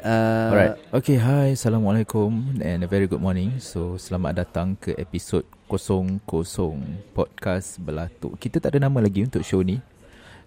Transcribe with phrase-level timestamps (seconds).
[0.00, 0.76] Uh, Alright.
[0.96, 1.52] Okay, hi.
[1.52, 3.60] Assalamualaikum and a very good morning.
[3.60, 6.24] So, selamat datang ke episod 00
[7.12, 8.40] podcast Belatuk.
[8.40, 9.76] Kita tak ada nama lagi untuk show ni.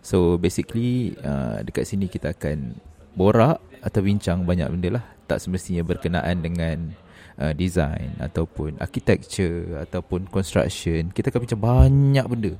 [0.01, 2.81] So, basically uh, dekat sini kita akan
[3.13, 5.05] borak atau bincang banyak benda lah.
[5.29, 6.89] Tak semestinya berkenaan dengan
[7.37, 11.13] uh, design ataupun architecture ataupun construction.
[11.13, 12.53] Kita akan bincang banyak benda.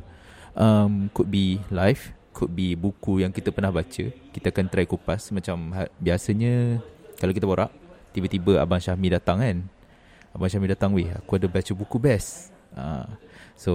[0.54, 4.10] Um, could be live, could be buku yang kita pernah baca.
[4.10, 6.82] Kita akan try kupas macam ha- biasanya
[7.22, 7.72] kalau kita borak,
[8.12, 9.58] tiba-tiba Abang Syahmi datang kan.
[10.34, 12.50] Abang Syahmi datang, weh aku ada baca buku best.
[12.74, 13.06] Uh,
[13.54, 13.74] so,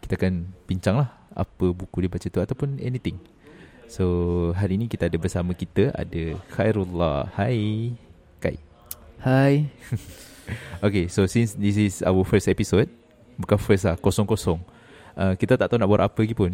[0.00, 3.18] kita akan bincang lah apa buku dia baca tu ataupun anything.
[3.90, 7.34] So, hari ni kita ada bersama kita ada Khairullah.
[7.34, 7.92] Hai.
[8.38, 8.56] Kai.
[9.20, 9.54] Hai.
[10.84, 12.92] Okay, so since this is our first episode,
[13.40, 14.60] bukan first lah, kosong-kosong.
[15.16, 16.52] Uh, kita tak tahu nak borak apa lagi pun.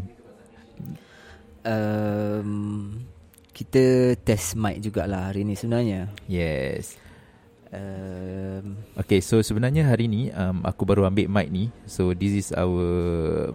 [1.60, 3.04] Um,
[3.52, 6.08] kita test mic jugalah hari ni sebenarnya.
[6.24, 6.96] Yes.
[7.70, 11.68] Um, Okay, so sebenarnya hari ni um, aku baru ambil mic ni.
[11.84, 13.52] So this is our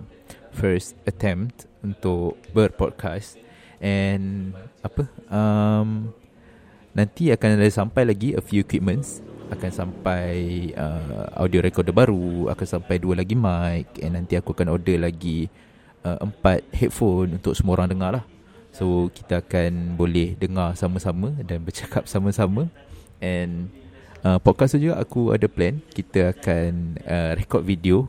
[0.53, 3.41] first attempt untuk berpodcast.
[3.81, 5.09] And apa?
[5.28, 6.13] Um,
[6.95, 9.19] nanti akan ada sampai lagi a few equipments.
[9.50, 14.73] Akan sampai uh, audio recorder baru, akan sampai dua lagi mic and nanti aku akan
[14.73, 15.50] order lagi
[16.06, 18.23] uh, empat headphone untuk semua orang dengar lah.
[18.70, 22.70] So kita akan boleh dengar sama-sama dan bercakap sama-sama
[23.20, 23.73] and
[24.22, 28.06] uh, podcast tu juga aku ada plan kita akan uh, record video.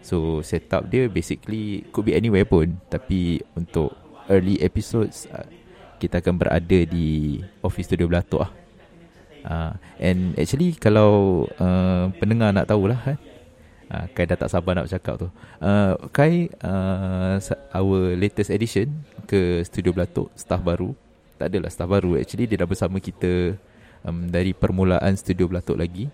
[0.00, 3.92] So setup dia basically could be anywhere pun tapi untuk
[4.32, 5.44] early episodes uh,
[5.98, 8.52] kita akan berada di office studio Belatok lah.
[9.48, 13.18] Uh, and actually kalau uh, pendengar nak tahulah kan
[13.92, 15.28] uh, Kai dah tak sabar nak bercakap tu.
[15.60, 17.40] Uh, Kai uh,
[17.74, 18.92] our latest edition
[19.28, 20.92] ke studio Belatok staff baru.
[21.36, 22.16] Tak adalah staff baru.
[22.18, 23.56] Actually dia dah bersama kita
[24.04, 26.06] um, dari permulaan studio Belatok lagi.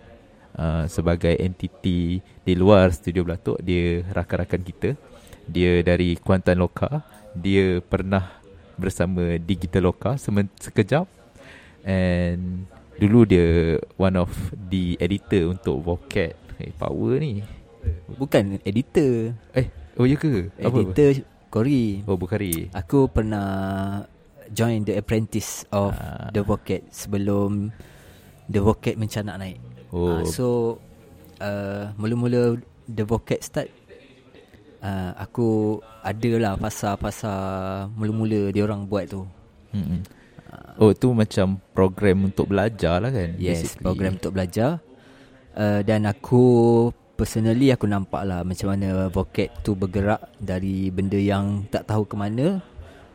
[0.55, 4.89] Uh, sebagai entiti di luar studio Belatok dia rakan-rakan kita.
[5.45, 7.03] Dia dari Kuantan Loka.
[7.35, 8.39] Dia pernah
[8.79, 11.07] bersama Digital Loka sekejap.
[11.85, 17.43] And dulu dia one of the editor untuk Vocat eh power ni
[18.15, 19.33] bukan editor.
[19.53, 21.11] eh oh ya ke apa Editor
[21.47, 22.03] Kori.
[22.03, 23.47] oh Bukhari Aku pernah
[24.49, 26.27] join The Apprentice of Ah.
[26.29, 27.71] The Vocat sebelum
[28.45, 29.57] The Vocat mencanak naik.
[29.89, 30.19] Oh.
[30.19, 30.77] Ah, so
[31.39, 33.69] uh, mula-mula The Vocat start
[34.79, 37.39] uh, aku ada lah pasal-pasal
[37.91, 39.23] mula-mula dia orang buat tu.
[39.71, 40.03] Mm-mm.
[40.75, 43.83] Oh tu macam program untuk belajar lah kan Yes, basically.
[43.83, 44.83] program untuk belajar.
[45.55, 46.43] Uh, dan aku
[47.15, 52.15] personally aku nampak lah macam mana Vocat tu bergerak dari benda yang tak tahu ke
[52.15, 52.59] mana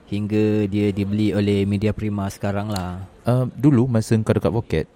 [0.08, 3.06] hingga dia dibeli oleh Media Prima sekarang lah.
[3.28, 4.86] uh, Dulu masa kau dekat Pocket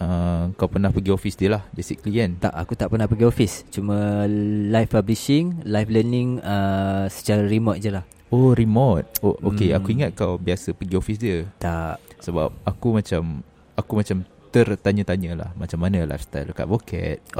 [0.00, 3.68] uh, Kau pernah pergi office dia lah Basically kan Tak, aku tak pernah pergi office.
[3.68, 4.24] Cuma
[4.72, 8.06] live publishing, live learning uh, secara remote je lah.
[8.32, 9.84] Oh remote Oh okay Hmm.
[9.84, 12.00] Aku ingat kau biasa pergi office dia Tak.
[12.24, 13.44] Sebab aku macam
[13.76, 16.76] Aku macam tertanya-tanya lah Macam mana lifestyle dekat Apa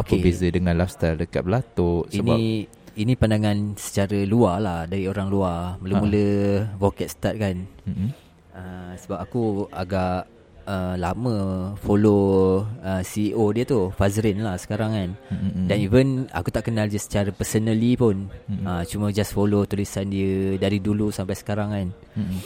[0.00, 0.18] Okay.
[0.24, 5.80] beza dengan lifestyle dekat Belatok Sebab Ini ini pandangan secara luar lah dari orang luar.
[5.80, 6.28] Mula-mula
[6.76, 7.56] Vocat start kan.
[7.88, 8.08] mm-mm.
[8.52, 10.28] Uh, sebab aku agak
[10.68, 15.72] uh, lama follow uh, CEO dia tu Fazrin lah sekarang kan Mm-mm.
[15.72, 18.68] dan even aku tak kenal dia secara personally pun Mm-mm.
[18.68, 22.38] uh, cuma just follow tulisan dia dari dulu sampai sekarang kan Mm-mm.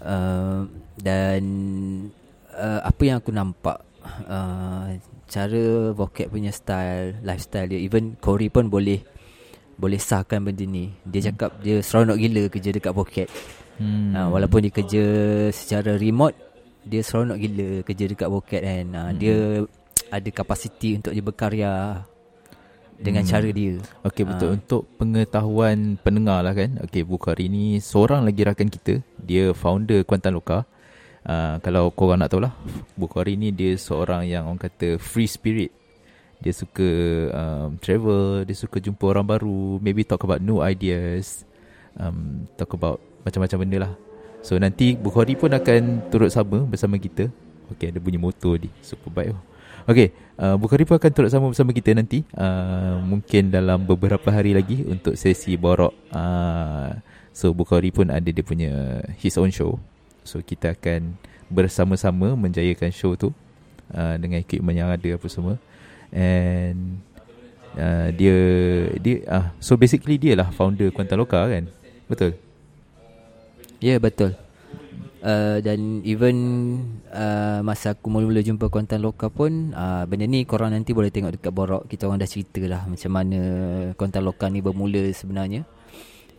[0.00, 0.60] uh,
[0.96, 1.42] dan
[2.56, 3.76] uh, apa yang aku nampak
[4.24, 4.86] uh,
[5.26, 9.00] cara Vocat punya style lifestyle dia even Corey pun boleh
[9.74, 13.28] boleh sahkan benda ni dia cakap dia seronok gila kerja dekat Vocat
[13.72, 14.12] Hmm.
[14.12, 15.04] Ha, walaupun dia kerja
[15.48, 16.36] secara remote
[16.84, 18.86] dia seronok gila kerja dekat Vocat kan.
[18.92, 19.16] Ha, Hmm.
[19.16, 19.36] Dia
[20.08, 21.72] ada kapasiti untuk dia berkarya
[23.00, 23.32] dengan Hmm.
[23.32, 23.80] cara dia.
[24.04, 24.54] Okey betul Ah.
[24.54, 26.78] untuk pengetahuan pendengar lah kan.
[26.84, 29.00] Okey Bukhari ni seorang lagi rakan kita.
[29.16, 30.68] Dia founder Kuantan Loka.
[31.22, 32.50] Uh, kalau korang nak tahu lah
[32.98, 35.70] Bukhari ni dia seorang yang orang kata free spirit.
[36.42, 36.88] Dia suka
[37.30, 41.46] um, travel, dia suka jumpa orang baru, maybe talk about new ideas,
[41.94, 43.92] um, talk about macam-macam benda lah.
[44.42, 47.30] So nanti Bukhari pun akan turut sama bersama kita.
[47.70, 49.38] Okey ada bunyi motor ni, super baik.
[49.38, 49.42] Oh.
[49.86, 50.10] Okey,
[50.42, 52.26] uh, Bukhari pun akan turut sama bersama kita nanti.
[52.34, 55.94] Uh, mungkin dalam beberapa hari lagi untuk sesi borok.
[56.10, 56.98] Uh,
[57.30, 59.78] so Bukhari pun ada dia punya his own show.
[60.22, 61.16] So kita akan
[61.52, 63.30] bersama-sama menjayakan show tu
[63.92, 65.60] uh, dengan equipment yang ada apa semua.
[66.12, 67.00] And
[67.76, 68.36] uh, dia
[69.00, 71.68] dia ah uh, so basically dia lah founder Kuantan Loka kan.
[72.08, 72.36] Betul.
[73.82, 74.38] Ya yeah, betul.
[75.22, 76.36] uh, dan even
[77.14, 81.38] uh, masa aku mula-mula jumpa konten lokal pun uh, benda ni korang nanti boleh tengok
[81.38, 83.40] dekat Borok kita orang dah cerita lah macam mana
[83.94, 85.62] konten lokal ni bermula sebenarnya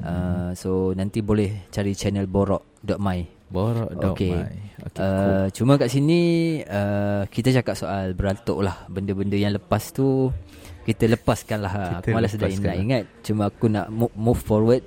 [0.04, 4.34] uh, so nanti boleh cari channel borok.my Borok Okay.
[4.34, 4.34] okay,
[4.82, 5.46] okay uh, cool.
[5.54, 6.22] Cuma kat sini
[6.60, 10.34] uh, Kita cakap soal Beratuk lah Benda-benda yang lepas tu
[10.82, 14.36] Kita lepaskan lah Kita Aku malas dah lepaskan nak ingat Cuma aku nak mo- move
[14.36, 14.82] forward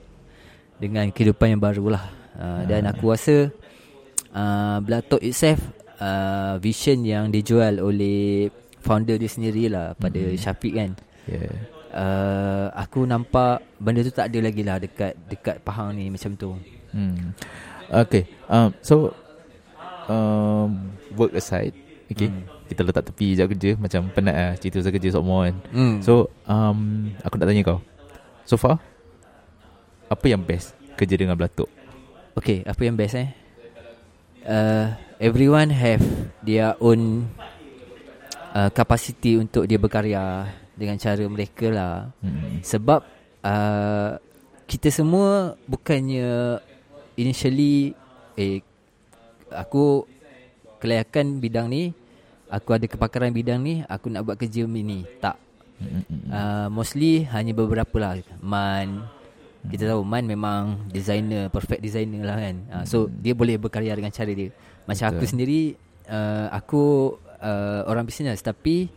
[0.74, 2.04] Dengan kehidupan yang baru lah
[2.34, 3.54] uh, Dan aku rasa
[4.32, 5.62] uh, Belatuk itself
[5.96, 10.36] uh, Vision yang dijual oleh Founder dia sendiri lah Pada Mhm.
[10.36, 10.90] Syafiq kan
[11.24, 11.54] yeah.
[11.90, 16.50] uh, Aku nampak Benda tu tak ada lagi lah Dekat dekat Pahang ni Macam tu
[16.86, 17.34] Hmm.
[17.90, 18.26] Okay.
[18.50, 19.14] Um, so
[20.10, 21.74] um, work aside,
[22.10, 22.30] okay.
[22.30, 22.46] Hmm.
[22.66, 25.56] Kita letak tepi je kerja macam penat lah cerita pasal kerja semua kan.
[25.70, 25.96] hmm.
[26.02, 27.78] So um, aku nak tanya kau.
[28.42, 28.82] So far
[30.10, 31.70] apa yang best kerja dengan Belatuk?
[32.34, 33.30] Okay, apa yang best eh?
[34.42, 36.02] Uh, everyone have
[36.42, 37.30] their own
[38.54, 42.10] uh, capacity untuk dia berkarya dengan cara mereka lah.
[42.18, 42.66] Hmm.
[42.66, 43.00] Sebab
[43.46, 44.10] uh,
[44.66, 46.58] kita semua bukannya
[47.16, 47.96] initially
[48.36, 48.60] eh
[49.50, 50.04] aku
[50.78, 51.90] kelayakan bidang ni,
[52.52, 55.02] aku ada kepakaran bidang ni, aku nak buat kerja ni.
[55.18, 55.46] Tak.
[56.32, 58.16] Uh, mostly hanya beberapa lah.
[58.40, 59.04] Man
[59.68, 62.56] Kita tahu Man memang designer Perfect designer lah kan.
[62.72, 64.48] Uh, So dia boleh berkarya dengan cara dia.
[64.88, 65.16] Macam Betul.
[65.20, 65.60] aku sendiri
[66.08, 66.82] uh, Aku
[67.44, 68.88] uh, orang bisnes Tapi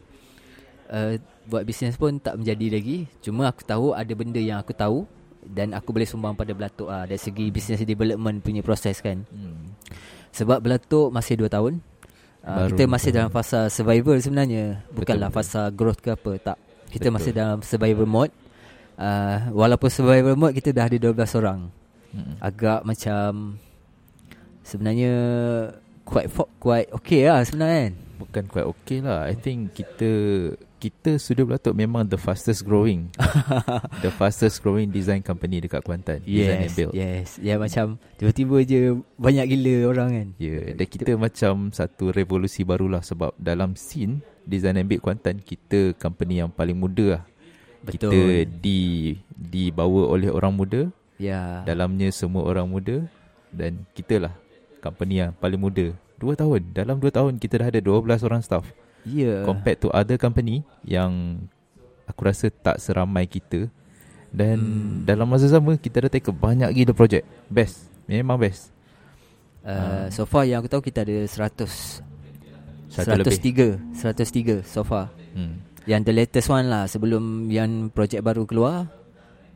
[0.88, 1.19] uh,
[1.51, 3.12] Buat bisnes pun tak menjadi lagi.
[3.25, 5.04] Cuma aku tahu ada benda yang aku tahu
[5.40, 9.72] Dan aku boleh sumbang pada Belatuk lah Dari segi business development punya proses kan Hmm.
[10.30, 11.74] Sebab Belatuk masih 2 tahun
[12.44, 12.76] uh, Baru.
[12.76, 16.58] Kita masih dalam fasa survival sebenarnya Bukanlah Betul, fasa growth ke apa Tak
[16.90, 17.16] Kita Betul.
[17.16, 18.34] masih dalam survival mode
[18.96, 21.62] uh, Walaupun survival mode kita dah ada 12 orang
[22.10, 22.42] Hmm.
[22.42, 23.62] Agak macam
[24.62, 25.14] Sebenarnya
[26.04, 30.10] Quite quite okay lah sebenarnya kan Bukan quite okay lah I think kita
[30.80, 33.12] Kita Studio Belatuk memang the fastest growing.
[34.04, 36.94] The fastest growing design company dekat Kuantan Design and Yes build.
[36.96, 37.36] Yes.
[37.44, 40.28] Ya macam Tiba-tiba je Banyak gila orang kan.
[40.40, 45.44] Ya, yeah, dan kita macam satu revolusi barulah sebab dalam scene design and build Kuantan
[45.44, 47.24] kita company yang paling muda lah.
[47.84, 48.16] Betul.
[48.16, 50.88] Kita di dibawa oleh orang muda,
[51.20, 51.68] Ya.
[51.68, 53.04] Dalamnya semua orang muda
[53.52, 54.34] dan kita lah
[54.80, 55.92] company yang paling muda.
[56.16, 58.64] Dua tahun, dalam dua tahun kita dah ada 12 orang staff.
[59.04, 61.44] Ya Compared to other company yang
[62.04, 63.69] aku rasa tak seramai kita
[64.30, 65.01] dan Hmm.
[65.04, 67.24] dalam masa sama kita dah take banyak gila projek.
[67.48, 67.90] Best.
[68.06, 68.69] Memang best.
[69.62, 72.01] uh, So far yang aku tahu kita ada 100
[72.90, 73.38] Satu lebih.
[73.94, 75.62] 103 103 so far Hmm.
[75.86, 78.90] Yang the latest one lah Sebelum yang projek baru keluar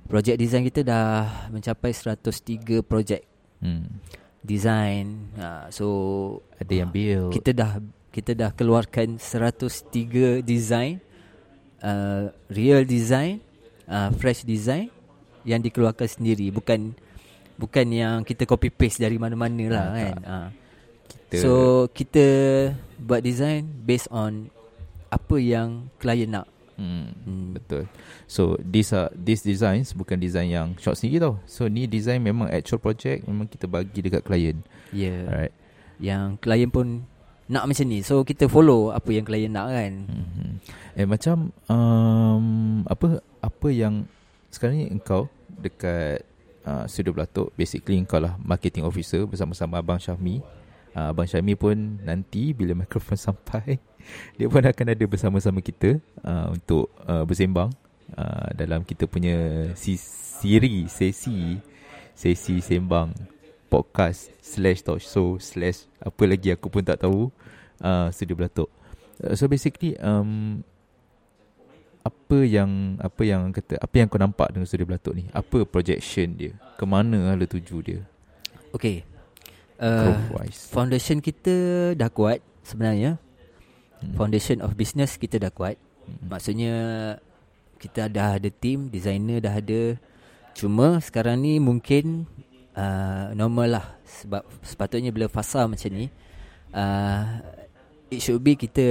[0.04, 1.06] Projek design kita dah
[1.50, 2.22] Mencapai 103
[2.82, 3.26] projek
[3.58, 3.90] Hmm.
[4.40, 5.86] Design uh, So
[6.56, 7.32] Ada yang build.
[7.32, 7.82] Kita dah
[8.14, 11.02] Kita dah keluarkan 103 design
[11.82, 13.42] uh, Real design
[13.90, 14.94] uh, Fresh design
[15.42, 16.94] Yang dikeluarkan sendiri Bukan
[17.58, 20.48] Bukan yang kita copy paste dari mana-mana lah Ah, kan uh.
[21.10, 21.52] kita So
[21.90, 22.26] kita
[23.02, 24.54] buat design based on
[25.14, 26.50] apa yang klien nak.
[26.74, 27.46] hmm, Hmm.
[27.54, 27.86] betul.
[28.26, 31.38] So these are these designs bukan design yang short sendiri tau.
[31.46, 34.66] So ni design memang actual project memang kita bagi dekat klien.
[34.90, 35.30] Yeah.
[35.30, 35.54] Alright.
[36.02, 37.06] Yang klien pun
[37.50, 38.00] nak macam ni.
[38.06, 39.94] So kita follow apa yang klien nak kan.
[40.08, 40.52] Hmm.
[40.96, 42.46] Eh macam um,
[42.88, 44.08] apa apa yang
[44.54, 46.24] sekarang ni engkau dekat
[46.64, 50.40] uh, Studio Belatuk basically engkau lah marketing officer bersama-sama Abang Syahmi.
[50.94, 53.82] Uh, Abang Syahmi pun nanti bila mikrofon sampai
[54.38, 57.72] dia pun akan ada bersama-sama kita uh, untuk uh, bersembang
[58.16, 59.96] uh, dalam kita punya si
[60.44, 61.58] siri sesi
[62.14, 63.33] sesi sembang
[63.74, 67.34] podcast slash talk show slash apa lagi aku pun tak tahu
[67.82, 68.70] uh, Studio Belatuk.
[69.18, 70.62] Uh, so basically um,
[72.06, 75.26] apa yang apa yang kata apa yang kau nampak dengan Studio Belatuk ni?
[75.34, 76.54] Apa projection dia?
[76.78, 78.06] Ke mana hala tuju dia?
[78.78, 79.02] Okay.
[79.82, 80.14] Uh,
[80.70, 83.18] foundation kita dah kuat sebenarnya.
[83.98, 84.14] Hmm.
[84.14, 85.82] Foundation of business kita dah kuat.
[86.06, 86.30] Hmm.
[86.30, 86.74] Maksudnya
[87.82, 89.98] kita dah ada team, designer dah ada.
[90.54, 92.30] Cuma sekarang ni mungkin
[92.78, 96.10] uh, normal lah sebab sepatutnya bila fasa macam ni
[96.74, 97.24] uh,
[98.14, 98.86] it should be kita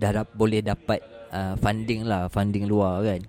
[0.00, 3.20] dah dap, boleh dapat uh, funding lah, funding luar kan.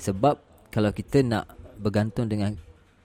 [0.00, 0.40] Sebab
[0.72, 1.44] kalau kita nak
[1.76, 2.56] bergantung dengan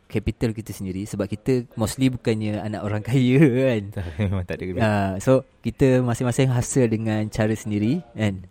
[0.10, 3.84] capital kita sendiri sebab kita mostly bukannya anak orang kaya kan.
[4.24, 4.66] Memang tak ada.
[4.80, 8.48] Uh, so kita masing-masing hasil dengan cara sendiri kan.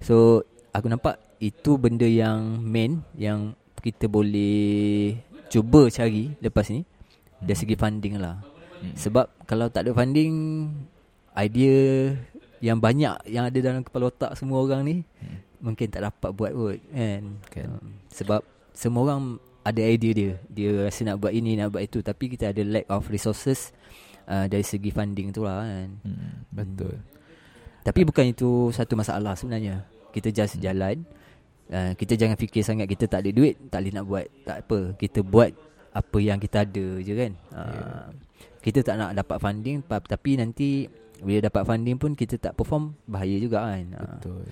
[0.00, 0.42] So
[0.72, 3.52] aku nampak itu benda yang main yang
[3.84, 5.14] kita boleh
[5.52, 6.82] cuba cari lepas ni
[7.40, 8.40] dari segi funding lah.
[8.80, 8.94] Hmm.
[8.96, 10.34] Sebab kalau tak ada funding
[11.36, 12.12] idea
[12.64, 15.60] yang banyak yang ada dalam kepala otak semua orang ni hmm.
[15.60, 17.22] mungkin tak dapat buat kot kan.
[17.52, 17.68] kan.
[17.68, 18.40] Um, sebab
[18.72, 19.20] semua orang
[19.66, 20.32] ada idea dia.
[20.48, 23.74] Dia rasa nak buat ini nak buat itu tapi kita ada lack of resources
[24.30, 25.88] uh, dari segi funding tu lah kan.
[26.04, 26.94] Hmm, betul.
[26.96, 27.14] Hmm.
[27.86, 29.86] Tapi bukan itu satu masalah sebenarnya.
[30.10, 30.62] Kita just hmm.
[30.64, 30.96] jalan.
[31.66, 34.26] Uh, kita jangan fikir sangat kita tak ada duit, tak boleh nak buat.
[34.46, 34.78] Tak apa.
[34.94, 35.50] Kita buat
[35.96, 37.32] apa yang kita ada je kan.
[37.50, 38.04] Uh, yeah.
[38.60, 40.90] Kita tak nak dapat funding tapi nanti
[41.22, 43.84] bila dapat funding pun kita tak perform bahaya juga kan.
[44.18, 44.42] Betul.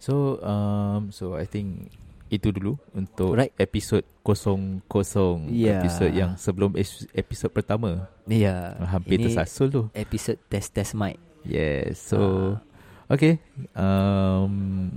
[0.00, 1.92] So um so I think
[2.32, 3.52] itu dulu untuk right.
[3.60, 5.84] episod kosong kosong yeah.
[5.84, 6.72] episod yang sebelum
[7.12, 8.08] episod pertama.
[8.24, 8.72] Ya.
[8.80, 8.88] Yeah.
[8.88, 9.82] Hampir Ini tersasul tu.
[9.92, 11.20] Episod test test mic.
[11.44, 12.00] Yes.
[12.00, 12.71] So uh.
[13.12, 13.36] Okay
[13.76, 14.52] um,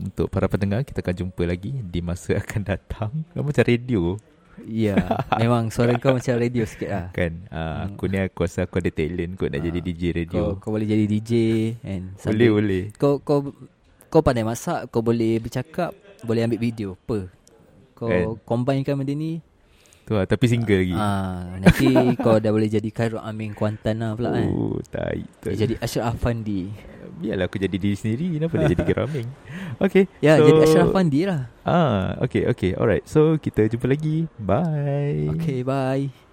[0.08, 3.12] Untuk para pendengar Kita akan jumpa lagi Di masa akan datang.
[3.36, 4.16] Macam radio.
[4.64, 5.06] Ya yeah,
[5.44, 7.08] Memang suara kau macam radio sikit lah.
[7.12, 7.44] Kan?
[7.52, 10.56] Uh, Aku ni aku rasa aku ada talent Kau nak uh, jadi DJ radio.
[10.56, 11.32] Kau, kau boleh jadi DJ
[11.84, 12.84] and Boleh boleh.
[12.96, 13.52] Kau kau
[14.08, 15.92] kau pandai masak Kau boleh bercakap
[16.24, 17.28] Boleh ambil video Apa?
[18.00, 18.40] Kau kan?
[18.48, 19.44] combinekan benda ni?
[20.06, 20.96] Tu lah, tapi single uh, lagi.
[21.02, 21.90] Ah, nanti
[22.26, 24.46] kau dah boleh jadi Khairul Amin Kuantan lah pula kan.
[24.54, 25.26] Oh, tai.
[25.42, 26.70] Jadi Ashraf Afandi
[27.16, 29.28] biarlah aku jadi diri sendiri kenapa nak jadi geraming
[29.80, 31.42] okay ya so, jadi Ashraf Fandi lah.
[31.66, 33.04] Ah okay okay alright.
[33.10, 34.30] So kita jumpa lagi.
[34.38, 35.32] Bye.
[35.36, 36.25] Okay bye